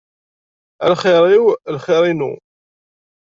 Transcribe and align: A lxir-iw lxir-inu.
A 0.83 0.87
lxir-iw 0.93 1.45
lxir-inu. 1.75 2.31